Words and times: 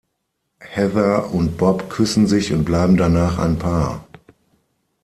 Heather 0.61 1.31
und 1.31 1.59
Bob 1.59 1.91
küssen 1.91 2.25
sich 2.25 2.51
und 2.53 2.65
bleiben 2.65 2.97
danach 2.97 3.37
ein 3.37 3.59
Paar. 3.59 4.03